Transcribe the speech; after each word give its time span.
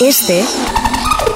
Este 0.00 0.42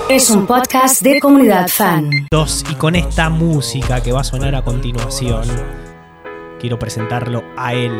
es 0.09 0.31
un 0.31 0.47
podcast 0.47 1.03
de 1.03 1.21
comunidad 1.21 1.69
fan. 1.69 2.09
Dos, 2.31 2.65
y 2.71 2.75
con 2.77 2.97
esta 2.97 3.29
música 3.29 4.03
que 4.03 4.11
va 4.11 4.23
a 4.23 4.25
sonar 4.25 4.55
a 4.55 4.65
continuación, 4.65 5.43
quiero 6.59 6.79
presentarlo 6.79 7.45
a 7.59 7.75
él. 7.75 7.93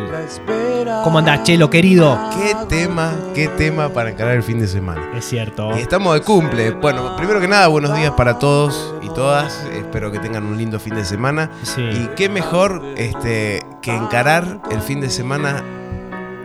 ¿Cómo 1.03 1.19
andás, 1.19 1.43
Chelo, 1.43 1.69
querido? 1.69 2.19
Qué 2.35 2.55
tema, 2.67 3.13
qué 3.35 3.47
tema 3.47 3.89
para 3.89 4.09
encarar 4.09 4.37
el 4.37 4.41
fin 4.41 4.59
de 4.59 4.67
semana. 4.67 5.11
Es 5.15 5.25
cierto. 5.25 5.69
Y 5.77 5.81
estamos 5.81 6.15
de 6.15 6.21
cumple. 6.21 6.71
Bueno, 6.71 7.15
primero 7.15 7.39
que 7.39 7.47
nada, 7.47 7.67
buenos 7.67 7.95
días 7.95 8.13
para 8.17 8.39
todos 8.39 8.95
y 9.03 9.09
todas. 9.09 9.63
Espero 9.71 10.11
que 10.11 10.17
tengan 10.17 10.47
un 10.47 10.57
lindo 10.57 10.79
fin 10.79 10.95
de 10.95 11.05
semana. 11.05 11.51
Sí. 11.61 11.83
Y 11.83 12.09
qué 12.15 12.27
mejor 12.27 12.83
este, 12.97 13.61
que 13.83 13.95
encarar 13.95 14.61
el 14.71 14.81
fin 14.81 14.99
de 14.99 15.11
semana 15.11 15.63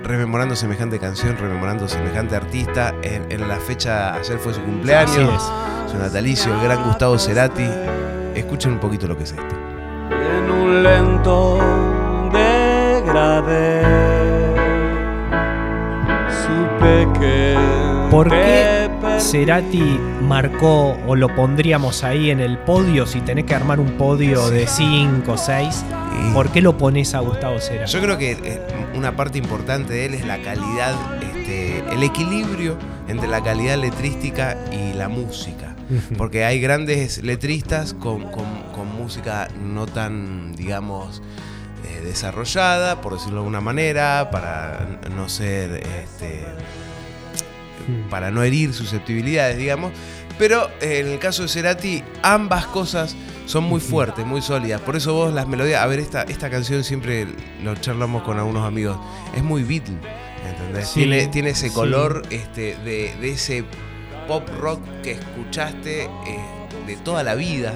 rememorando 0.02 0.56
semejante 0.56 0.98
canción, 0.98 1.36
rememorando 1.38 1.88
semejante 1.88 2.36
artista. 2.36 2.94
En, 3.02 3.30
en 3.30 3.48
la 3.48 3.56
fecha, 3.56 4.14
ayer 4.14 4.38
fue 4.38 4.54
su 4.54 4.60
cumpleaños, 4.62 5.10
Así 5.42 5.52
es. 5.86 5.92
su 5.92 5.98
natalicio, 5.98 6.54
el 6.54 6.60
gran 6.62 6.84
Gustavo 6.84 7.18
Cerati. 7.18 7.68
Escuchen 8.34 8.72
un 8.72 8.78
poquito 8.78 9.06
lo 9.06 9.16
que 9.16 9.24
es 9.24 9.32
esto. 9.32 9.44
en 10.10 10.50
un 10.50 10.82
lento 10.82 11.58
degradé. 12.32 13.82
Supe 16.28 17.08
que. 17.20 17.56
¿Por 18.10 18.28
qué. 18.28 18.88
Cerati 19.18 20.00
marcó 20.22 20.96
o 21.06 21.14
lo 21.14 21.34
pondríamos 21.34 22.04
ahí 22.04 22.30
en 22.30 22.40
el 22.40 22.56
podio 22.58 23.04
si 23.06 23.20
tenés 23.20 23.44
que 23.44 23.54
armar 23.54 23.78
un 23.78 23.92
podio 23.98 24.48
de 24.48 24.66
5 24.66 25.32
o 25.32 25.36
6? 25.36 25.84
Y- 26.30 26.32
¿Por 26.32 26.48
qué 26.48 26.62
lo 26.62 26.78
pones 26.78 27.14
a 27.14 27.20
Gustavo 27.20 27.58
Cerati? 27.60 27.92
Yo 27.92 28.00
creo 28.00 28.16
que 28.16 28.32
eh, 28.32 28.62
una 28.94 29.16
parte 29.16 29.38
importante 29.38 29.92
de 29.94 30.06
él 30.06 30.14
es 30.14 30.24
la 30.26 30.38
calidad, 30.42 30.94
este, 31.22 31.78
el 31.92 32.02
equilibrio 32.02 32.76
entre 33.08 33.28
la 33.28 33.42
calidad 33.42 33.78
letrística 33.78 34.56
y 34.72 34.92
la 34.94 35.08
música. 35.08 35.74
Porque 36.16 36.44
hay 36.44 36.60
grandes 36.60 37.22
letristas 37.24 37.94
con, 37.94 38.30
con- 38.30 38.62
con 38.74 38.86
música 38.96 39.48
no 39.60 39.86
tan, 39.86 40.54
digamos, 40.54 41.20
eh, 41.84 42.00
desarrollada, 42.04 43.00
por 43.00 43.14
decirlo 43.14 43.34
de 43.36 43.40
alguna 43.40 43.60
manera, 43.60 44.30
para 44.30 45.00
no 45.16 45.28
ser, 45.28 45.82
este, 46.04 46.44
para 48.08 48.30
no 48.30 48.42
herir 48.42 48.72
susceptibilidades, 48.72 49.56
digamos. 49.56 49.92
Pero 50.40 50.70
eh, 50.80 51.00
en 51.00 51.08
el 51.08 51.18
caso 51.18 51.42
de 51.42 51.48
Cerati, 51.48 52.02
ambas 52.22 52.64
cosas 52.64 53.14
son 53.44 53.64
muy 53.64 53.78
fuertes, 53.78 54.24
muy 54.24 54.40
sólidas. 54.40 54.80
Por 54.80 54.96
eso 54.96 55.12
vos 55.12 55.34
las 55.34 55.46
melodías, 55.46 55.82
a 55.82 55.86
ver, 55.86 55.98
esta, 55.98 56.22
esta 56.22 56.48
canción 56.48 56.82
siempre 56.82 57.26
lo 57.62 57.74
charlamos 57.74 58.22
con 58.22 58.38
algunos 58.38 58.66
amigos, 58.66 58.96
es 59.36 59.42
muy 59.44 59.64
Beatle, 59.64 59.98
¿entendés? 60.48 60.88
Sí, 60.88 61.00
tiene, 61.00 61.26
tiene 61.26 61.50
ese 61.50 61.68
sí. 61.68 61.74
color 61.74 62.22
este, 62.30 62.74
de, 62.76 63.14
de 63.20 63.30
ese 63.30 63.64
pop 64.26 64.48
rock 64.58 64.80
que 65.02 65.12
escuchaste 65.12 66.04
eh, 66.04 66.08
de 66.86 66.96
toda 66.96 67.22
la 67.22 67.34
vida. 67.34 67.74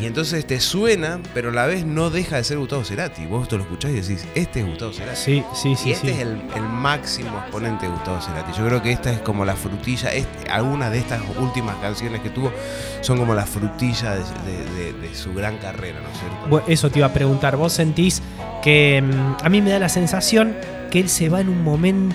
Y 0.00 0.06
entonces 0.06 0.46
te 0.46 0.60
suena, 0.60 1.18
pero 1.34 1.48
a 1.48 1.52
la 1.52 1.66
vez 1.66 1.84
no 1.84 2.10
deja 2.10 2.36
de 2.36 2.44
ser 2.44 2.58
Gustavo 2.58 2.84
Cerati. 2.84 3.26
Vos 3.26 3.48
te 3.48 3.56
lo 3.56 3.62
escuchás 3.64 3.90
y 3.90 3.94
decís, 3.94 4.24
este 4.36 4.60
es 4.60 4.66
Gustavo 4.66 4.92
Cerati. 4.92 5.16
Sí, 5.16 5.42
sí, 5.54 5.74
sí. 5.74 5.88
y 5.88 5.92
este 5.92 6.06
sí. 6.08 6.12
es 6.14 6.18
el, 6.20 6.40
el 6.54 6.62
máximo 6.62 7.36
exponente 7.38 7.86
de 7.86 7.92
Gustavo 7.92 8.20
Cerati. 8.20 8.52
Yo 8.56 8.64
creo 8.66 8.80
que 8.82 8.92
esta 8.92 9.10
es 9.10 9.18
como 9.20 9.44
la 9.44 9.56
frutilla. 9.56 10.12
este- 10.12 10.50
algunas 10.50 10.92
de 10.92 10.98
estas 10.98 11.20
últimas 11.40 11.74
canciones 11.76 12.20
que 12.20 12.30
tuvo 12.30 12.52
son 13.00 13.18
como 13.18 13.34
la 13.34 13.44
frutilla 13.46 14.12
de, 14.14 14.20
de- 14.20 14.92
de- 14.92 15.08
de 15.08 15.14
su 15.16 15.34
gran 15.34 15.56
carrera, 15.58 15.98
¿no 16.00 16.08
es 16.10 16.18
cierto? 16.18 16.70
Eso 16.70 16.90
te 16.90 17.00
iba 17.00 17.08
a 17.08 17.12
preguntar. 17.12 17.56
¿Vos 17.56 17.72
sentís 17.72 18.22
que 18.62 19.02
mm, 19.02 19.44
a 19.44 19.48
mí 19.48 19.62
me 19.62 19.70
da 19.70 19.78
la 19.80 19.88
sensación 19.88 20.54
que 20.90 21.00
él 21.00 21.08
se 21.08 21.28
va 21.28 21.40
en 21.40 21.48
un 21.48 21.64
momento 21.64 22.14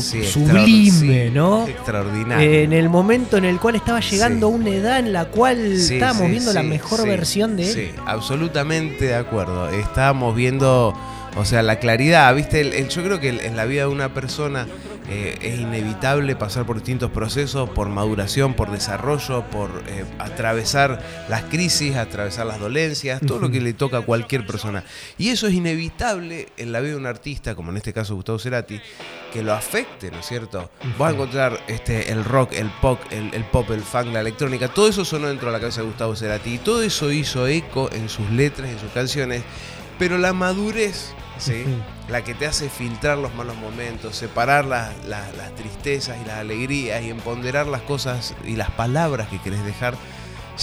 Sí, 0.00 0.24
sublime, 0.24 0.90
sí, 1.26 1.30
¿no? 1.32 1.66
Extraordinario. 1.66 2.48
Eh, 2.50 2.62
en 2.64 2.72
el 2.72 2.88
momento 2.88 3.36
en 3.36 3.44
el 3.44 3.58
cual 3.60 3.76
estaba 3.76 4.00
llegando 4.00 4.46
a 4.46 4.50
Sí. 4.50 4.54
una 4.56 4.70
edad 4.70 4.98
en 4.98 5.12
la 5.12 5.26
cual 5.26 5.58
estábamos 5.72 6.30
viendo 6.30 6.52
la 6.52 6.62
mejor 6.62 7.06
versión 7.06 7.56
de 7.56 7.68
él. 7.68 7.74
Sí, 7.74 7.90
absolutamente 8.06 9.06
de 9.06 9.14
acuerdo. 9.14 9.68
Estábamos 9.68 10.34
viendo, 10.34 10.94
o 11.36 11.44
sea, 11.44 11.62
la 11.62 11.78
claridad, 11.80 12.34
¿viste? 12.34 12.60
El- 12.60 12.72
el- 12.74 12.88
yo 12.88 13.02
creo 13.02 13.18
que 13.20 13.28
en 13.30 13.56
la 13.56 13.64
vida 13.64 13.82
de 13.82 13.88
una 13.88 14.14
persona 14.14 14.66
eh, 15.10 15.36
es 15.42 15.58
inevitable 15.60 16.34
pasar 16.34 16.64
por 16.64 16.76
distintos 16.76 17.10
procesos, 17.10 17.68
por 17.70 17.88
maduración, 17.90 18.54
por 18.54 18.70
desarrollo, 18.70 19.42
por 19.50 19.70
eh, 19.88 20.04
atravesar 20.18 21.02
las 21.28 21.42
crisis, 21.42 21.96
atravesar 21.96 22.46
las 22.46 22.58
dolencias, 22.58 23.20
todo 23.20 23.38
lo 23.38 23.50
que 23.50 23.60
le 23.60 23.74
toca 23.74 23.98
a 23.98 24.00
cualquier 24.00 24.46
persona. 24.46 24.82
Y 25.18 25.28
eso 25.28 25.46
es 25.46 25.52
inevitable 25.54 26.48
en 26.56 26.72
la 26.72 26.80
vida 26.80 26.92
de 26.92 26.96
un 26.98 27.06
artista, 27.06 27.54
como 27.54 27.70
en 27.70 27.76
este 27.76 27.92
caso 27.92 28.14
Gustavo 28.14 28.38
Cerati, 28.38 28.80
que 29.32 29.42
lo 29.42 29.52
afecte, 29.52 30.10
¿no 30.10 30.20
es 30.20 30.26
cierto? 30.26 30.70
Vas 30.98 31.10
a 31.10 31.14
encontrar 31.14 31.60
este, 31.66 32.10
el 32.10 32.24
rock, 32.24 32.52
el 32.54 32.70
pop, 32.80 32.98
el, 33.10 33.34
el 33.34 33.44
pop, 33.44 33.70
el 33.72 33.82
funk, 33.82 34.06
la 34.12 34.20
electrónica, 34.20 34.68
todo 34.68 34.88
eso 34.88 35.04
sonó 35.04 35.26
dentro 35.28 35.48
de 35.48 35.52
la 35.52 35.60
cabeza 35.60 35.82
de 35.82 35.86
Gustavo 35.88 36.16
Cerati 36.16 36.54
y 36.54 36.58
todo 36.58 36.82
eso 36.82 37.12
hizo 37.12 37.46
eco 37.46 37.90
en 37.92 38.08
sus 38.08 38.30
letras, 38.30 38.70
en 38.70 38.78
sus 38.78 38.90
canciones, 38.92 39.42
pero 39.98 40.16
la 40.16 40.32
madurez, 40.32 41.12
¿sí? 41.38 41.64
La 42.08 42.22
que 42.22 42.34
te 42.34 42.46
hace 42.46 42.68
filtrar 42.68 43.18
los 43.18 43.34
malos 43.34 43.56
momentos, 43.56 44.16
separar 44.16 44.64
las, 44.64 44.92
las- 45.06 45.34
las 45.36 45.54
tristezas 45.54 46.16
y 46.22 46.26
las 46.26 46.38
alegrías 46.38 47.02
y 47.02 47.10
empoderar 47.10 47.66
las 47.66 47.82
cosas 47.82 48.34
y 48.44 48.56
las 48.56 48.70
palabras 48.70 49.28
que 49.28 49.38
querés 49.40 49.64
dejar, 49.64 49.94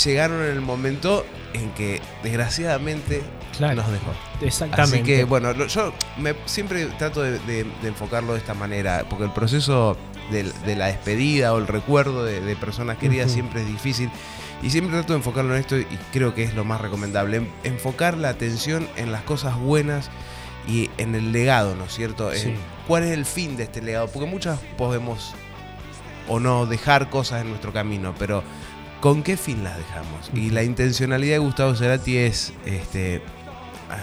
llegaron 0.06 0.42
en 0.44 0.52
el 0.52 0.62
momento 0.62 1.26
en 1.54 1.70
que 1.72 2.02
desgraciadamente 2.24 3.22
Claro. 3.58 3.76
nos 3.82 3.92
dejó. 3.92 4.14
Exactamente. 4.42 4.98
Así 4.98 5.04
que 5.06 5.24
bueno, 5.26 5.52
yo 5.68 5.94
me, 6.18 6.34
siempre 6.46 6.86
trato 6.98 7.22
de, 7.22 7.40
de- 7.40 7.66
de 7.82 7.88
enfocarlo 7.88 8.34
de 8.34 8.40
esta 8.40 8.54
manera, 8.54 9.06
porque 9.10 9.26
el 9.26 9.32
proceso 9.32 9.98
de, 10.32 10.76
la 10.78 10.88
despedida 10.88 11.54
o 11.54 11.58
el 11.58 11.68
recuerdo 11.68 12.24
de, 12.24 12.56
personas 12.56 12.98
queridas 12.98 13.32
siempre 13.32 13.62
es 13.62 13.68
difícil. 13.68 14.10
Y 14.64 14.70
siempre 14.70 14.94
trato 14.96 15.14
de 15.14 15.18
enfocarlo 15.18 15.54
en 15.56 15.60
esto 15.60 15.78
y 15.78 15.86
creo 16.14 16.34
que 16.34 16.44
es 16.44 16.54
lo 16.54 16.64
más 16.64 16.80
recomendable. 16.80 17.38
en- 17.38 17.50
Enfocar 17.66 18.16
la 18.18 18.30
atención 18.30 18.88
en 18.96 19.12
las 19.12 19.24
cosas 19.24 19.58
buenas 19.58 20.10
y 20.68 20.90
en 20.98 21.16
el 21.16 21.32
legado, 21.32 21.76
¿no 21.76 21.86
es 21.86 21.94
cierto? 21.94 22.32
Sí. 22.34 22.54
¿Cuál 22.88 23.04
es 23.04 23.12
el 23.12 23.26
fin 23.26 23.58
de 23.58 23.64
este 23.64 23.82
legado? 23.82 24.08
Porque 24.08 24.28
muchas 24.30 24.60
podemos 24.78 25.34
o 26.28 26.40
no 26.40 26.66
dejar 26.66 27.10
cosas 27.10 27.42
en 27.42 27.50
nuestro 27.50 27.74
camino, 27.74 28.14
pero 28.18 28.44
¿con 29.02 29.24
qué 29.24 29.38
fin 29.38 29.64
las 29.64 29.78
dejamos? 29.78 30.30
Y 30.34 30.50
la 30.52 30.64
intencionalidad 30.64 31.34
de 31.36 31.40
Gustavo 31.40 31.76
Cerati 31.76 32.18
es, 32.18 32.54
este, 32.66 33.22
ah, 33.90 33.98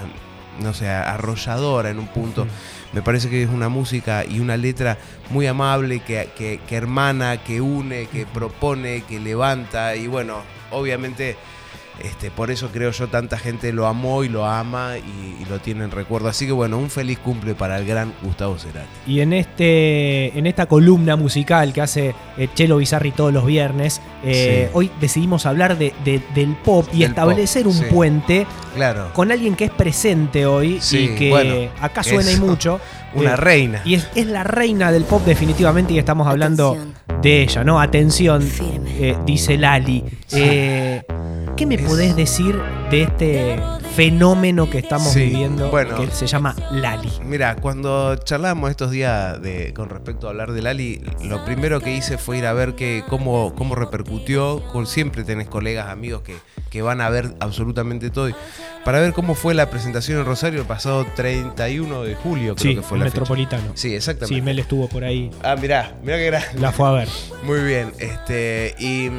no 0.62 0.74
sé, 0.74 0.88
arrolladora 0.88 1.90
en 1.90 1.98
un 1.98 2.08
punto. 2.08 2.46
Me 2.92 3.02
parece 3.02 3.28
que 3.30 3.42
es 3.42 3.48
una 3.50 3.68
música 3.68 4.24
y 4.24 4.40
una 4.40 4.56
letra 4.56 4.98
muy 5.30 5.46
amable, 5.46 6.00
que, 6.00 6.30
que- 6.36 6.58
que 6.66 6.74
hermana, 6.76 7.36
que 7.44 7.60
une, 7.60 8.06
que 8.06 8.26
propone, 8.26 9.02
que 9.08 9.20
levanta. 9.20 9.94
Y 9.94 10.06
bueno, 10.06 10.38
obviamente, 10.70 11.36
este, 12.02 12.30
por 12.30 12.50
eso 12.50 12.68
creo 12.72 12.90
yo 12.90 13.08
tanta 13.08 13.38
gente 13.38 13.72
lo 13.72 13.86
amó 13.86 14.22
y 14.24 14.28
lo 14.28 14.44
ama 14.46 14.92
y, 14.98 15.42
y 15.42 15.46
lo 15.48 15.58
tiene 15.60 15.84
en 15.84 15.90
recuerdo. 15.90 16.28
Así 16.28 16.46
que 16.46 16.52
bueno, 16.52 16.78
un 16.78 16.90
feliz 16.90 17.18
cumple 17.18 17.54
para 17.54 17.78
el 17.78 17.86
gran 17.86 18.12
Gustavo 18.22 18.58
Cerati. 18.58 18.86
Y 19.06 19.20
en 19.20 19.32
este 19.32 20.38
en 20.38 20.46
esta 20.46 20.66
columna 20.66 21.16
musical 21.16 21.72
que 21.72 21.80
hace 21.80 22.14
eh, 22.36 22.48
Chelo 22.54 22.76
Bizarri 22.78 23.10
todos 23.12 23.32
los 23.32 23.44
viernes, 23.46 24.00
eh, 24.24 24.66
Sí. 24.68 24.70
hoy 24.74 24.90
decidimos 25.00 25.46
hablar 25.46 25.76
de, 25.78 25.92
de- 26.04 26.22
del 26.34 26.54
pop 26.56 26.86
y 26.92 27.00
Del 27.00 27.10
establecer 27.10 27.64
pop, 27.64 27.72
un 27.72 27.78
sí. 27.78 27.84
puente 27.90 28.46
Claro, 28.74 29.12
con 29.12 29.32
alguien 29.32 29.56
que 29.56 29.64
es 29.64 29.70
presente 29.70 30.46
hoy 30.46 30.78
Sí, 30.80 31.10
y 31.12 31.14
que 31.16 31.30
bueno, 31.30 31.70
acá 31.80 32.02
suena 32.02 32.30
y 32.30 32.36
mucho. 32.36 32.80
una 33.14 33.32
eh, 33.32 33.36
reina. 33.36 33.80
Y 33.84 33.94
es, 33.94 34.08
es 34.14 34.26
la 34.26 34.44
reina 34.44 34.92
del 34.92 35.04
pop 35.04 35.22
definitivamente 35.24 35.94
y 35.94 35.98
estamos 35.98 36.26
hablando 36.26 36.72
Atención. 36.72 37.22
de 37.22 37.42
ella, 37.42 37.64
¿no? 37.64 37.80
Atención, 37.80 38.48
eh, 38.60 39.16
dice 39.26 39.56
Lali. 39.56 40.04
¿Qué 41.58 41.66
me 41.66 41.74
Es- 41.74 41.82
podés 41.82 42.14
decir 42.14 42.56
de 42.90 43.02
este 43.02 43.60
fenómeno 43.96 44.70
que 44.70 44.78
estamos 44.78 45.12
Sí, 45.12 45.24
viviendo 45.24 45.70
bueno. 45.70 45.96
que 45.96 46.08
se 46.12 46.28
llama 46.28 46.54
Lali? 46.70 47.10
Mira, 47.24 47.56
cuando 47.56 48.14
charlamos 48.16 48.70
estos 48.70 48.92
días 48.92 49.42
de, 49.42 49.74
con 49.74 49.88
respecto 49.88 50.28
a 50.28 50.30
hablar 50.30 50.52
de 50.52 50.62
Lali, 50.62 51.00
lo 51.24 51.44
primero 51.44 51.80
que 51.80 51.92
hice 51.96 52.16
fue 52.16 52.38
ir 52.38 52.46
a 52.46 52.52
ver 52.52 52.74
que, 52.76 53.02
cómo, 53.08 53.54
cómo 53.56 53.74
repercutió. 53.74 54.62
Con, 54.72 54.86
siempre 54.86 55.24
tenés 55.24 55.48
colegas, 55.48 55.88
amigos 55.88 56.22
que, 56.22 56.36
que 56.70 56.80
van 56.80 57.00
a 57.00 57.10
ver 57.10 57.34
absolutamente 57.40 58.10
todo. 58.10 58.30
para 58.84 59.00
ver 59.00 59.12
cómo 59.12 59.34
fue 59.34 59.52
la 59.54 59.68
presentación 59.68 60.18
en 60.20 60.24
Rosario 60.26 60.60
el 60.60 60.66
pasado 60.66 61.04
31 61.16 62.04
de 62.04 62.14
julio, 62.14 62.54
creo 62.54 62.70
Sí, 62.70 62.76
que 62.76 62.82
fue 62.82 62.98
el 62.98 63.04
la 63.04 63.10
fecha. 63.10 63.20
Metropolitano. 63.20 63.72
Sí, 63.74 63.94
exactamente. 63.96 64.36
Sí, 64.36 64.42
Mel 64.42 64.60
estuvo 64.60 64.88
por 64.88 65.02
ahí. 65.02 65.30
Ah, 65.42 65.56
mirá, 65.60 65.96
mirá 66.04 66.16
que 66.18 66.26
era. 66.26 66.42
La 66.60 66.70
fue 66.70 66.86
a 66.88 66.92
ver. 66.92 67.08
Muy 67.42 67.60
bien, 67.64 67.90
este. 67.98 68.76
Y. 68.78 69.10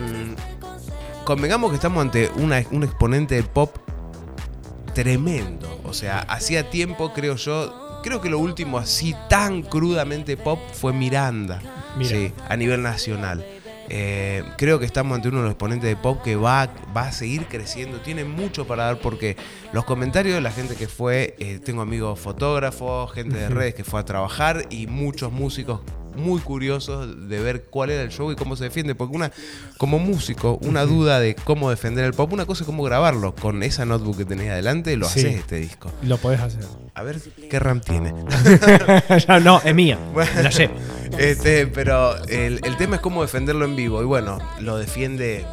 convengamos 1.29 1.69
que 1.69 1.75
estamos 1.75 2.01
ante 2.01 2.31
una- 2.37 2.63
un 2.71 2.83
exponente 2.83 3.35
del 3.35 3.43
pop 3.45 3.75
tremendo. 4.95 5.79
O 5.83 5.93
sea, 5.93 6.21
hacía 6.21 6.71
tiempo, 6.71 7.13
creo 7.13 7.35
yo. 7.35 7.99
Creo 8.01 8.19
que 8.19 8.31
lo 8.31 8.39
último 8.39 8.79
así 8.79 9.15
tan 9.29 9.61
crudamente 9.61 10.37
pop 10.37 10.57
fue 10.73 10.91
Miranda. 10.91 11.61
Mira. 11.97 12.09
Sí, 12.09 12.31
a 12.47 12.55
nivel 12.55 12.81
nacional. 12.81 13.45
Eh, 13.91 14.43
creo 14.57 14.79
que 14.79 14.85
estamos 14.85 15.15
ante 15.15 15.27
uno 15.29 15.37
de 15.37 15.43
los 15.43 15.51
exponentes 15.51 15.87
de 15.87 15.95
pop 15.95 16.19
que 16.23 16.35
va, 16.35 16.67
va 16.97 17.01
a 17.03 17.11
seguir 17.11 17.45
creciendo. 17.47 17.99
Tiene 17.99 18.23
mucho 18.23 18.65
para 18.65 18.85
dar 18.85 18.99
porque 18.99 19.37
los 19.71 19.85
comentarios 19.85 20.33
de 20.33 20.41
la 20.41 20.51
gente 20.51 20.75
que 20.75 20.87
fue, 20.87 21.35
eh, 21.37 21.59
tengo 21.63 21.83
amigos 21.83 22.19
fotógrafos, 22.19 23.11
gente 23.13 23.37
de 23.37 23.49
redes 23.49 23.75
que 23.75 23.83
fue 23.83 23.99
a 23.99 24.05
trabajar 24.05 24.65
y 24.71 24.87
muchos 24.87 25.31
músicos 25.31 25.81
muy 26.15 26.39
curiosos 26.41 27.27
de 27.29 27.39
ver 27.39 27.63
cuál 27.69 27.89
era 27.91 28.01
el 28.03 28.09
show 28.09 28.31
y 28.31 28.35
cómo 28.35 28.55
se 28.55 28.65
defiende. 28.65 28.95
Porque 28.95 29.15
una, 29.15 29.31
como 29.77 29.99
músico, 29.99 30.57
una 30.61 30.83
duda 30.85 31.19
de 31.19 31.35
cómo 31.35 31.69
defender 31.69 32.05
el 32.05 32.13
pop, 32.13 32.31
una 32.33 32.45
cosa 32.45 32.63
es 32.63 32.65
cómo 32.65 32.83
grabarlo. 32.83 33.35
Con 33.35 33.63
esa 33.63 33.85
notebook 33.85 34.17
que 34.17 34.25
tenés 34.25 34.49
adelante, 34.51 34.95
lo 34.97 35.07
Sí. 35.07 35.19
haces 35.21 35.35
este 35.39 35.55
disco. 35.57 35.91
Lo 36.03 36.17
podés 36.17 36.41
hacer. 36.41 36.63
A 36.93 37.03
ver 37.03 37.19
qué 37.49 37.59
RAM 37.59 37.81
tiene. 37.81 38.13
No, 39.43 39.61
es 39.63 39.73
mía. 39.75 39.97
Bueno. 40.13 40.31
La 40.41 40.49
llevo. 40.49 40.73
Este, 41.17 41.67
pero 41.67 42.15
el, 42.27 42.59
el 42.63 42.77
tema 42.77 42.95
es 42.97 43.01
cómo 43.01 43.21
defenderlo 43.21 43.65
en 43.65 43.75
vivo. 43.75 44.01
Y 44.01 44.05
bueno, 44.05 44.37
lo 44.59 44.77
defiende. 44.77 45.45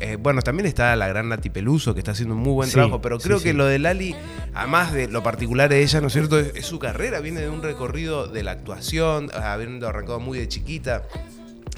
Eh, 0.00 0.16
bueno, 0.16 0.42
también 0.42 0.66
está 0.66 0.94
la 0.96 1.08
gran 1.08 1.28
Nati 1.28 1.50
Peluso, 1.50 1.92
que 1.94 2.00
está 2.00 2.12
haciendo 2.12 2.34
un 2.34 2.40
muy 2.40 2.52
buen 2.52 2.68
Sí, 2.68 2.74
trabajo. 2.74 3.00
Pero 3.00 3.18
creo 3.18 3.38
sí. 3.38 3.44
que 3.44 3.54
lo 3.54 3.66
de 3.66 3.78
Lali, 3.78 4.14
además 4.54 4.92
de 4.92 5.08
lo 5.08 5.22
particular 5.22 5.68
de 5.68 5.82
ella, 5.82 6.00
¿no 6.00 6.06
es 6.08 6.12
cierto? 6.12 6.38
Es, 6.38 6.52
es 6.54 6.66
su 6.66 6.78
carrera, 6.78 7.20
viene 7.20 7.40
de 7.40 7.48
un 7.48 7.62
recorrido 7.62 8.26
de 8.26 8.42
la 8.42 8.52
actuación, 8.52 9.30
habiendo 9.34 9.88
arrancado 9.88 10.20
muy 10.20 10.38
de 10.38 10.48
chiquita. 10.48 11.02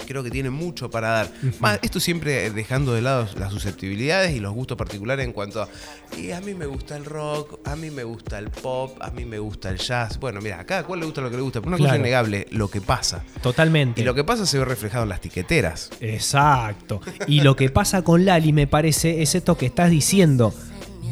Creo 0.07 0.23
que 0.23 0.31
tiene 0.31 0.49
mucho 0.49 0.89
para 0.89 1.09
dar. 1.09 1.31
Más, 1.59 1.79
esto 1.81 1.99
siempre 1.99 2.49
dejando 2.51 2.93
de 2.93 3.01
lado 3.01 3.27
las 3.37 3.51
susceptibilidades 3.51 4.35
y 4.35 4.39
los 4.39 4.53
gustos 4.53 4.77
particulares 4.77 5.25
en 5.25 5.31
cuanto 5.33 5.61
a. 5.61 5.69
Y 6.17 6.31
a 6.31 6.41
mí 6.41 6.53
me 6.53 6.65
gusta 6.65 6.95
el 6.97 7.05
rock, 7.05 7.59
a 7.67 7.75
mí 7.75 7.89
me 7.89 8.03
gusta 8.03 8.37
el 8.39 8.49
pop, 8.49 8.97
a 9.01 9.09
mí 9.11 9.25
me 9.25 9.39
gusta 9.39 9.69
el 9.69 9.77
jazz. 9.77 10.19
Bueno, 10.19 10.41
mira, 10.41 10.59
a 10.59 10.65
cada 10.65 10.83
cual 10.83 10.99
le 10.99 11.05
gusta 11.05 11.21
lo 11.21 11.29
que 11.29 11.37
le 11.37 11.41
gusta. 11.41 11.59
Pero 11.59 11.69
una 11.69 11.77
cosa 11.77 11.89
Claro. 11.89 12.01
innegable, 12.01 12.47
lo 12.51 12.69
que 12.69 12.81
pasa. 12.81 13.23
Totalmente. 13.41 14.01
Y 14.01 14.03
lo 14.03 14.13
que 14.13 14.23
pasa 14.23 14.45
se 14.45 14.59
ve 14.59 14.65
reflejado 14.65 15.03
en 15.03 15.09
las 15.09 15.21
tiqueteras. 15.21 15.89
Exacto. 15.99 17.01
Y 17.27 17.41
lo 17.41 17.55
que 17.55 17.69
pasa 17.69 18.01
con 18.03 18.25
Lali, 18.25 18.53
me 18.53 18.67
parece, 18.67 19.21
es 19.21 19.35
esto 19.35 19.57
que 19.57 19.65
estás 19.65 19.89
diciendo. 19.89 20.53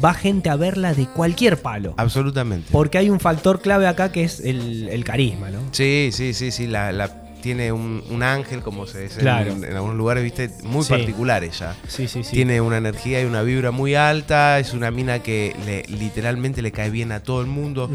Va 0.04 0.14
gente 0.14 0.50
a 0.50 0.56
verla 0.56 0.94
de 0.94 1.06
cualquier 1.06 1.62
palo. 1.62 1.94
Absolutamente. 1.96 2.66
Porque 2.72 2.98
hay 2.98 3.08
un 3.10 3.20
factor 3.20 3.60
clave 3.60 3.86
acá 3.86 4.10
que 4.10 4.24
es 4.24 4.40
el, 4.40 4.88
el 4.88 5.04
carisma, 5.04 5.50
¿no? 5.50 5.60
Sí, 5.70 6.10
sí, 6.12 6.34
sí, 6.34 6.50
sí. 6.50 6.66
La, 6.66 6.90
la- 6.90 7.21
tiene 7.42 7.70
un, 7.72 8.02
un 8.08 8.22
ángel, 8.22 8.62
como 8.62 8.86
se 8.86 9.02
dice 9.02 9.20
Claro. 9.20 9.52
en, 9.52 9.62
en 9.64 9.74
algunos 9.74 9.96
lugares, 9.96 10.22
viste, 10.24 10.50
muy 10.64 10.82
Sí. 10.82 12.08
sí, 12.08 12.24
sí. 12.24 12.30
Tiene 12.32 12.62
una 12.62 12.78
energía 12.78 13.20
y 13.20 13.26
una 13.26 13.42
vibra 13.42 13.70
muy 13.70 13.94
alta. 13.94 14.58
Es 14.58 14.72
una 14.72 14.90
mina 14.90 15.18
que 15.22 15.54
le- 15.66 15.84
literalmente 15.94 16.62
le 16.62 16.72
cae 16.72 16.88
bien 16.88 17.12
a 17.12 17.20
todo 17.22 17.40
el 17.42 17.46
mundo. 17.48 17.90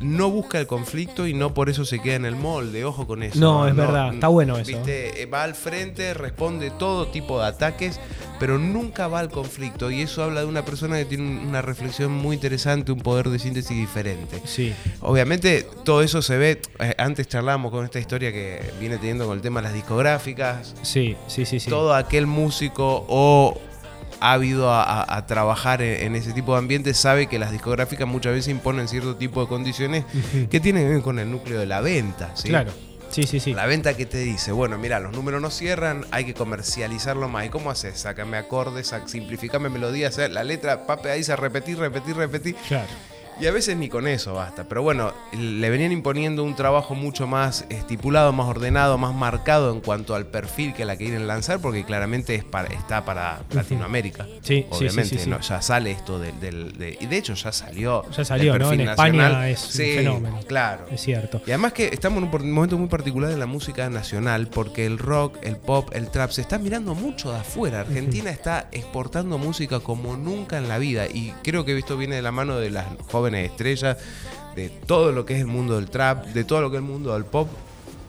No 0.00 0.30
busca 0.30 0.60
el 0.60 0.66
conflicto 0.68 1.26
y 1.26 1.34
no 1.34 1.52
por 1.54 1.68
eso 1.68 1.84
se 1.84 1.98
queda 2.00 2.14
en 2.14 2.26
el 2.26 2.36
molde. 2.36 2.84
Ojo 2.84 3.06
con 3.06 3.22
eso. 3.24 3.40
No, 3.40 3.66
es 3.66 3.74
verdad. 3.74 4.14
Está 4.14 4.28
bueno 4.28 4.56
eso. 4.58 4.66
Viste, 4.68 5.22
eh, 5.22 5.26
va 5.26 5.42
al 5.42 5.54
frente, 5.56 6.14
responde 6.14 6.70
todo 6.70 7.08
tipo 7.08 7.40
de 7.40 7.46
ataques, 7.48 7.98
pero 8.40 8.58
nunca 8.58 9.06
va 9.06 9.20
al 9.20 9.30
conflicto. 9.30 9.90
Y 9.92 10.00
eso 10.00 10.24
habla 10.24 10.40
de 10.40 10.46
una 10.46 10.64
persona 10.64 10.96
que 10.96 11.04
tiene 11.04 11.22
un- 11.24 11.46
una 11.48 11.62
reflexión 11.62 12.10
muy 12.10 12.34
interesante, 12.34 12.90
un 12.90 13.00
poder 13.00 13.28
de 13.28 13.38
síntesis 13.38 13.76
diferente. 13.76 14.40
Sí. 14.46 14.74
Obviamente 15.00 15.64
todo 15.84 16.02
eso 16.02 16.22
se 16.22 16.36
ve, 16.38 16.60
eh, 16.80 16.94
antes 16.98 17.28
charlábamos 17.28 17.70
con 17.70 17.84
esta 17.84 18.00
historia 18.00 18.32
que 18.32 18.60
viene 18.80 18.96
teniendo 18.98 19.26
con 19.26 19.36
el 19.36 19.42
tema 19.42 19.60
de 19.60 19.64
las 19.68 19.74
discográficas, 19.74 20.74
Sí, 20.82 21.16
sí, 21.28 21.44
sí, 21.44 21.60
sí. 21.60 21.70
todo 21.70 21.94
aquel 21.94 22.26
músico 22.26 23.04
o 23.08 23.60
ávido 24.20 24.70
a, 24.70 24.82
a- 24.82 25.16
a 25.16 25.26
trabajar 25.26 25.80
en, 25.82 26.06
en 26.06 26.16
ese 26.16 26.32
tipo 26.32 26.52
de 26.52 26.58
ambiente 26.58 26.92
sabe 26.94 27.26
que 27.26 27.38
las 27.38 27.52
discográficas 27.52 28.06
muchas 28.08 28.32
veces 28.32 28.48
imponen 28.48 28.88
cierto 28.88 29.16
tipo 29.16 29.40
de 29.40 29.46
condiciones 29.48 30.04
que 30.50 30.60
tienen 30.60 30.84
que 30.86 30.94
ver 30.94 31.02
con 31.02 31.18
el 31.18 31.30
núcleo 31.30 31.58
de 31.60 31.66
la 31.66 31.80
venta. 31.80 32.32
¿sí? 32.34 32.48
Claro. 32.48 32.72
Sí, 33.10 33.24
sí, 33.24 33.40
sí. 33.40 33.54
La 33.54 33.66
venta 33.66 33.96
que 33.96 34.06
te 34.06 34.18
dice, 34.18 34.52
bueno, 34.52 34.78
mira, 34.78 35.00
los 35.00 35.12
números 35.12 35.42
no 35.42 35.50
cierran, 35.50 36.06
hay 36.10 36.24
que 36.24 36.34
comercializarlo 36.34 37.28
más. 37.28 37.46
¿Y 37.46 37.48
cómo 37.48 37.70
haces? 37.70 37.98
Sácame 37.98 38.36
acordes, 38.36 38.94
simplificame 39.06 39.68
melodías, 39.68 40.16
eh, 40.18 40.28
la 40.28 40.44
letra, 40.44 40.86
pape, 40.86 41.10
ahí 41.10 41.18
dice 41.18 41.34
repetir, 41.36 41.78
repetir, 41.78 42.16
repetir. 42.16 42.54
Claro. 42.68 42.88
Y 43.40 43.46
a 43.46 43.52
veces 43.52 43.76
ni 43.76 43.88
con 43.88 44.06
eso 44.06 44.34
basta. 44.34 44.64
Pero 44.68 44.82
bueno, 44.82 45.14
le 45.32 45.70
venían 45.70 45.92
imponiendo 45.92 46.44
un 46.44 46.54
trabajo 46.54 46.94
mucho 46.94 47.26
más 47.26 47.64
estipulado, 47.70 48.32
más 48.32 48.46
ordenado, 48.46 48.98
más 48.98 49.14
marcado 49.14 49.72
en 49.72 49.80
cuanto 49.80 50.14
al 50.14 50.26
perfil 50.26 50.74
que 50.74 50.84
la 50.84 50.96
quieren 50.96 51.26
lanzar, 51.26 51.58
porque 51.60 51.84
claramente 51.84 52.34
es 52.34 52.44
para, 52.44 52.68
está 52.74 53.04
para 53.04 53.40
Latinoamérica. 53.50 54.26
Sí, 54.42 54.66
Obviamente, 54.70 55.04
sí, 55.10 55.16
sí, 55.18 55.24
sí. 55.24 55.30
¿no? 55.30 55.40
ya 55.40 55.62
sale 55.62 55.90
esto 55.90 56.18
del, 56.18 56.38
del- 56.38 56.76
de- 56.76 56.98
y 57.00 57.06
de 57.06 57.16
hecho 57.16 57.32
ya 57.34 57.50
salió. 57.50 58.04
Ya 58.10 58.24
salió, 58.24 58.54
el 58.54 58.60
¿no? 58.60 58.72
En 58.72 58.80
España 58.82 59.22
nacional. 59.22 59.48
es 59.48 59.64
un 59.64 59.70
Sí, 59.70 59.92
fenómeno. 59.96 60.40
Claro. 60.46 60.86
Es 60.90 61.00
cierto. 61.00 61.40
Y 61.46 61.50
además 61.50 61.72
que 61.72 61.86
estamos 61.86 62.22
en 62.22 62.28
un 62.42 62.52
momento 62.52 62.76
muy 62.76 62.88
particular 62.88 63.30
en 63.30 63.38
la 63.40 63.46
música 63.46 63.88
nacional, 63.88 64.48
porque 64.48 64.84
el 64.84 64.98
rock, 64.98 65.38
el 65.42 65.56
pop, 65.56 65.88
el 65.94 66.10
trap 66.10 66.30
se 66.30 66.42
está 66.42 66.58
mirando 66.58 66.94
mucho 66.94 67.32
de 67.32 67.38
afuera. 67.38 67.80
Argentina 67.80 68.30
está 68.30 68.68
exportando 68.72 69.38
música 69.38 69.80
como 69.80 70.16
nunca 70.18 70.58
en 70.58 70.68
la 70.68 70.76
vida. 70.76 71.06
Y 71.06 71.32
creo 71.42 71.64
que 71.64 71.78
esto 71.78 71.96
viene 71.96 72.16
de 72.16 72.22
la 72.22 72.32
mano 72.32 72.56
de 72.58 72.68
las 72.70 72.84
jóvenes 73.10 73.29
estrellas, 73.34 73.96
de 74.54 74.68
todo 74.68 75.12
lo 75.12 75.24
que 75.24 75.34
es 75.34 75.40
el 75.40 75.46
mundo 75.46 75.76
del 75.76 75.88
trap, 75.90 76.26
de 76.26 76.44
todo 76.44 76.60
lo 76.60 76.70
que 76.70 76.76
es 76.76 76.82
el 76.82 76.88
mundo 76.88 77.12
del 77.12 77.24
pop. 77.24 77.48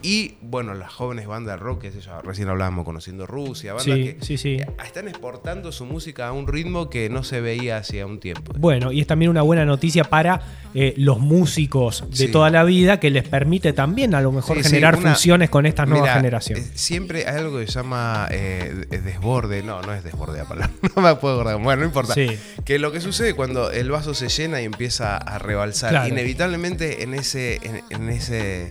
Y 0.03 0.35
bueno, 0.41 0.73
las 0.73 0.91
jóvenes 0.91 1.27
bandas 1.27 1.55
de 1.57 1.63
rock, 1.63 1.81
que 1.81 1.91
recién 2.23 2.49
hablábamos 2.49 2.85
conociendo 2.85 3.27
Rusia, 3.27 3.73
bandas 3.73 3.85
Sí, 3.95 4.03
que 4.03 4.17
sí, 4.25 4.37
sí. 4.37 4.57
que 4.57 4.67
están 4.85 5.07
exportando 5.07 5.71
su 5.71 5.85
música 5.85 6.27
a 6.27 6.31
un 6.31 6.47
ritmo 6.47 6.89
que 6.89 7.09
no 7.09 7.23
se 7.23 7.39
veía 7.41 7.77
hacía 7.77 8.05
un 8.05 8.19
tiempo. 8.19 8.53
Bueno, 8.57 8.91
y 8.91 9.01
es 9.01 9.07
también 9.07 9.29
una 9.29 9.41
buena 9.43 9.63
noticia 9.65 10.03
para 10.05 10.41
eh, 10.73 10.93
los 10.97 11.19
músicos 11.19 12.03
de 12.17 12.27
toda 12.29 12.49
la 12.49 12.63
vida 12.63 12.99
que 12.99 13.09
les 13.11 13.27
permite 13.27 13.73
también 13.73 14.15
a 14.15 14.21
lo 14.21 14.31
mejor 14.31 14.61
generar 14.63 14.95
una- 14.95 15.09
funciones 15.11 15.49
con 15.49 15.65
estas 15.65 15.87
nuevas 15.87 16.07
Mira, 16.09 16.15
generaciones. 16.15 16.65
eh, 16.67 16.71
Siempre 16.75 17.27
hay 17.27 17.37
algo 17.37 17.59
que 17.59 17.67
se 17.67 17.73
llama 17.73 18.27
eh, 18.31 18.85
de- 18.89 19.01
desborde. 19.01 19.61
No, 19.63 19.81
no 19.81 19.93
es 19.93 20.03
desborde 20.03 20.39
la 20.39 20.45
palabra. 20.45 20.71
No 20.95 21.01
me 21.01 21.15
puedo 21.15 21.35
acordar. 21.41 21.61
Bueno, 21.61 21.81
no 21.81 21.85
importa. 21.87 22.15
Que 22.65 22.79
lo 22.79 22.91
que 22.91 23.01
sucede 23.01 23.33
cuando 23.33 23.71
el 23.71 23.89
vaso 23.91 24.13
se 24.13 24.29
llena 24.29 24.61
y 24.61 24.65
empieza 24.65 25.15
a 25.17 25.37
rebalsar, 25.39 25.91
Claro. 25.91 26.07
inevitablemente 26.07 27.03
en 27.03 27.13
ese, 27.13 27.59
en, 27.63 27.81
en 27.89 28.09
ese 28.09 28.67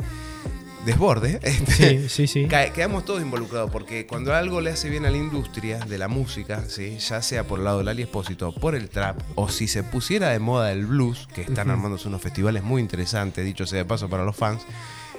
desborde, 0.84 1.38
este, 1.42 2.08
Sí, 2.08 2.08
sí, 2.08 2.26
sí. 2.26 2.48
quedamos 2.74 3.04
todos 3.04 3.20
involucrados. 3.22 3.70
Porque 3.70 4.06
cuando 4.06 4.34
algo 4.34 4.60
le 4.60 4.70
hace 4.70 4.88
bien 4.88 5.06
a 5.06 5.10
la 5.10 5.16
industria 5.16 5.78
de 5.80 5.98
la 5.98 6.08
música, 6.08 6.64
¿sí? 6.68 6.98
ya 6.98 7.22
sea 7.22 7.44
por 7.44 7.58
el 7.58 7.64
lado 7.64 7.78
del 7.78 7.88
Ali 7.88 8.02
Espósito, 8.02 8.52
por 8.52 8.74
el 8.74 8.88
trap, 8.88 9.18
o 9.34 9.48
si 9.48 9.68
se 9.68 9.82
pusiera 9.82 10.30
de 10.30 10.38
moda 10.38 10.72
el 10.72 10.86
blues, 10.86 11.28
que 11.34 11.42
están 11.42 11.68
Ujú. 11.68 11.72
armándose 11.76 12.08
unos 12.08 12.22
festivales 12.22 12.62
muy 12.62 12.80
interesantes, 12.80 13.44
dicho 13.44 13.66
sea 13.66 13.78
de 13.78 13.84
paso 13.84 14.08
para 14.08 14.24
los 14.24 14.36
fans. 14.36 14.62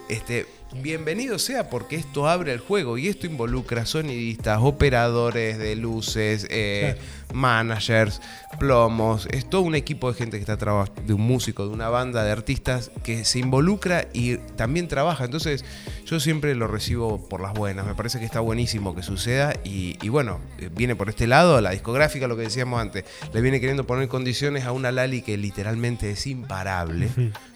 Este, 0.09 0.45
bienvenido 0.75 1.37
sea 1.39 1.69
porque 1.69 1.95
esto 1.95 2.29
abre 2.29 2.53
el 2.53 2.59
juego 2.59 2.97
y 2.97 3.07
esto 3.07 3.27
involucra 3.27 3.85
sonidistas, 3.85 4.59
operadores 4.61 5.57
de 5.57 5.75
luces, 5.75 6.47
eh, 6.49 6.97
managers, 7.33 8.21
plomos. 8.59 9.27
Es 9.31 9.49
todo 9.49 9.61
un 9.61 9.75
equipo 9.75 10.11
de 10.11 10.17
gente 10.17 10.37
que 10.37 10.41
está 10.41 10.57
trabajando, 10.57 11.01
de 11.01 11.13
un 11.13 11.21
músico, 11.21 11.67
de 11.67 11.73
una 11.73 11.89
banda 11.89 12.23
de 12.23 12.31
artistas 12.31 12.91
que 13.03 13.25
se 13.25 13.39
involucra 13.39 14.07
y 14.13 14.37
también 14.55 14.87
trabaja. 14.87 15.25
Entonces, 15.25 15.65
yo 16.05 16.19
siempre 16.19 16.55
lo 16.55 16.67
recibo 16.67 17.27
por 17.27 17.41
las 17.41 17.53
buenas. 17.53 17.85
Me 17.85 17.95
parece 17.95 18.19
que 18.19 18.25
está 18.25 18.39
buenísimo 18.39 18.95
que 18.95 19.03
suceda 19.03 19.53
y, 19.63 19.97
y 20.01 20.09
bueno, 20.09 20.39
eh, 20.59 20.69
viene 20.73 20.95
por 20.95 21.09
este 21.09 21.27
lado, 21.27 21.59
la 21.61 21.71
discográfica, 21.71 22.27
lo 22.27 22.37
que 22.37 22.43
decíamos 22.43 22.81
antes, 22.81 23.05
le 23.33 23.41
viene 23.41 23.59
queriendo 23.59 23.85
poner 23.85 24.07
condiciones 24.07 24.65
a 24.65 24.71
una 24.71 24.91
Lali 24.91 25.21
que 25.21 25.37
literalmente 25.37 26.11
es 26.11 26.27
imparable 26.27 27.09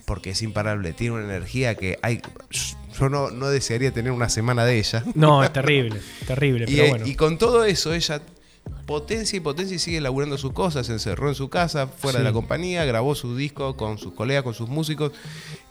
porque 0.05 0.31
es 0.31 0.41
imparable, 0.41 0.93
tiene 0.93 1.15
una 1.15 1.25
energía 1.25 1.75
que 1.75 1.97
hay. 2.01 2.21
Yo 2.99 3.09
no, 3.09 3.29
no 3.31 3.47
desearía 3.49 3.91
tener 3.91 4.11
una 4.11 4.29
semana 4.29 4.65
de 4.65 4.77
ella. 4.79 5.03
No, 5.15 5.43
es 5.43 5.51
terrible, 5.53 5.99
terrible, 6.25 6.65
Y, 6.69 6.75
pero 6.75 6.83
eh, 6.85 6.89
bueno. 6.89 7.07
y 7.07 7.15
con 7.15 7.37
todo 7.37 7.65
eso, 7.65 7.93
ella 7.93 8.21
potencia 8.87 9.37
y 9.37 9.39
potencia 9.39 9.75
y 9.75 9.79
sigue 9.79 10.01
laburando 10.01 10.37
sus 10.37 10.51
cosas. 10.53 10.87
Se 10.87 10.93
encerró 10.93 11.27
en 11.29 11.35
su 11.35 11.49
casa, 11.49 11.87
fuera 11.87 12.17
Sí. 12.19 12.23
de 12.23 12.29
la 12.29 12.33
compañía, 12.33 12.83
grabó 12.85 13.13
su 13.15 13.35
disco 13.35 13.75
con 13.77 13.97
sus 13.97 14.13
colegas, 14.13 14.43
con 14.43 14.53
sus 14.53 14.69
músicos. 14.69 15.11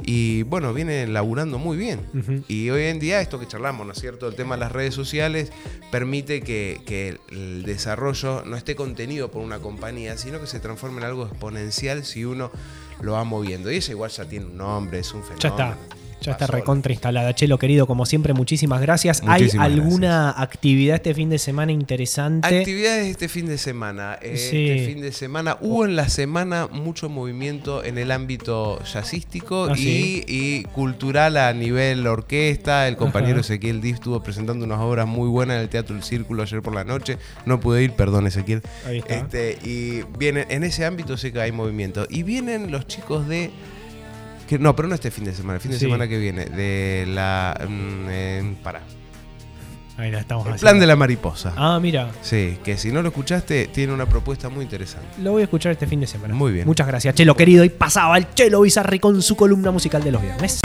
Y 0.04 0.42
bueno, 0.44 0.72
viene 0.74 1.06
laburando 1.06 1.58
muy 1.58 1.76
bien. 1.76 2.00
Y 2.48 2.70
hoy 2.70 2.84
en 2.84 2.98
día, 3.00 3.20
esto 3.20 3.38
que 3.40 3.46
charlamos, 3.48 3.86
¿no 3.86 3.92
es 3.92 4.00
cierto? 4.00 4.28
El 4.28 4.34
tema 4.36 4.56
de 4.56 4.60
las 4.60 4.72
redes 4.72 4.94
sociales 4.94 5.50
permite 5.90 6.42
que, 6.42 6.80
que 6.86 7.18
el 7.30 7.62
desarrollo 7.64 8.44
no 8.44 8.56
esté 8.56 8.74
contenido 8.76 9.30
por 9.30 9.42
una 9.42 9.58
compañía, 9.60 10.16
sino 10.16 10.40
que 10.40 10.46
se 10.46 10.60
transforme 10.60 10.98
en 10.98 11.04
algo 11.04 11.26
exponencial 11.26 12.04
si 12.04 12.24
uno 12.24 12.50
lo 13.00 13.12
va 13.12 13.24
moviendo. 13.24 13.70
Y 13.72 13.76
ella 13.76 13.90
igual 13.92 14.10
ya 14.10 14.24
tiene 14.24 14.46
un 14.46 14.56
nombre, 14.56 14.98
es 15.00 15.12
un 15.14 15.22
fenómeno. 15.22 15.40
Ya 15.40 15.48
está. 15.48 15.78
Ya 16.26 16.32
está 16.32 16.46
recontra 16.46 16.92
instalada. 16.92 17.34
Chelo, 17.34 17.58
querido, 17.58 17.86
como 17.86 18.06
siempre, 18.06 18.32
muchísimas 18.34 18.80
gracias. 18.80 19.22
¿Hay 19.26 19.48
alguna 19.58 20.30
actividad 20.30 20.96
este 20.96 21.14
fin 21.14 21.30
de 21.30 21.38
semana 21.38 21.72
interesante? 21.72 22.58
Actividades 22.58 23.06
este 23.08 23.28
fin 23.28 23.46
de 23.46 23.58
semana. 23.58 24.18
Eh, 24.22 24.36
Sí. 24.36 24.68
Este 24.70 24.86
fin 24.92 25.00
de 25.02 25.12
semana 25.12 25.56
hubo 25.60 25.84
en 25.84 25.96
la 25.96 26.08
semana 26.08 26.68
mucho 26.70 27.08
movimiento 27.08 27.84
en 27.84 27.98
el 27.98 28.10
ámbito 28.10 28.80
jazzístico 28.84 29.68
Ah, 29.70 29.74
y, 29.76 29.78
sí. 29.78 30.24
y 30.26 30.62
cultural 30.64 31.36
a 31.36 31.52
nivel 31.52 32.06
orquesta. 32.06 32.88
El 32.88 32.96
compañero 32.96 33.34
Ajá. 33.34 33.40
Ezequiel 33.42 33.80
Div 33.80 33.94
estuvo 33.94 34.22
presentando 34.22 34.64
unas 34.64 34.80
obras 34.80 35.06
muy 35.06 35.28
buenas 35.28 35.56
en 35.56 35.62
el 35.62 35.68
Teatro 35.68 35.94
El 35.96 36.02
Círculo 36.02 36.42
ayer 36.42 36.62
por 36.62 36.74
la 36.74 36.84
noche. 36.84 37.18
No 37.46 37.60
pude 37.60 37.82
ir, 37.82 37.92
perdón 37.92 38.26
Ezequiel. 38.26 38.62
Ahí 38.86 38.98
está. 38.98 39.14
Este, 39.16 39.58
y 39.64 40.02
vienen, 40.18 40.46
en 40.50 40.64
ese 40.64 40.84
ámbito 40.84 41.16
sé 41.16 41.32
que 41.32 41.40
hay 41.40 41.52
movimiento. 41.52 42.06
Y 42.10 42.22
vienen 42.22 42.70
los 42.70 42.86
chicos 42.86 43.26
de. 43.28 43.50
Que, 44.48 44.58
no, 44.58 44.74
pero 44.76 44.88
no 44.88 44.94
este 44.94 45.10
fin 45.10 45.24
de 45.24 45.34
semana, 45.34 45.56
el 45.56 45.60
fin 45.60 45.70
de 45.72 45.78
Sí. 45.78 45.84
semana 45.86 46.06
que 46.08 46.18
viene. 46.18 46.46
De 46.46 47.04
la. 47.08 47.58
mm, 47.68 48.06
eh, 48.08 48.54
pará. 48.62 48.80
Ahí 49.96 50.10
la 50.10 50.18
estamos 50.18 50.44
El 50.46 50.54
haciendo. 50.54 50.70
plan 50.70 50.80
de 50.80 50.86
la 50.88 50.96
mariposa. 50.96 51.52
Ah, 51.56 51.78
mira. 51.80 52.10
Sí, 52.20 52.58
que 52.64 52.76
si 52.76 52.90
no 52.90 53.00
lo 53.00 53.08
escuchaste, 53.10 53.68
tiene 53.68 53.92
una 53.92 54.06
propuesta 54.06 54.48
muy 54.48 54.64
interesante. 54.64 55.06
Lo 55.22 55.30
voy 55.32 55.42
a 55.42 55.44
escuchar 55.44 55.70
este 55.72 55.86
fin 55.86 56.00
de 56.00 56.08
semana. 56.08 56.34
Muy 56.34 56.50
bien. 56.52 56.66
Muchas 56.66 56.86
gracias, 56.88 57.14
Chelo, 57.14 57.36
querido. 57.36 57.62
Y 57.64 57.68
pasaba 57.68 58.18
el 58.18 58.26
Chelo 58.34 58.60
Bizarri 58.62 58.98
con 58.98 59.22
su 59.22 59.36
columna 59.36 59.70
musical 59.70 60.02
de 60.02 60.10
los 60.10 60.20
viernes. 60.20 60.60